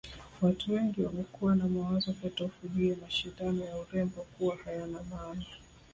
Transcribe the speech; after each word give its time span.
Watu 0.41 0.73
wengi 0.73 1.01
wamekuwa 1.01 1.55
na 1.55 1.67
mawazo 1.67 2.13
potofu 2.13 2.67
juu 2.67 2.89
ya 2.89 2.95
mashindano 3.01 3.65
ya 3.65 3.77
urembo 3.77 4.25
kuwa 4.37 4.55
hayana 4.55 5.03
maana 5.03 5.45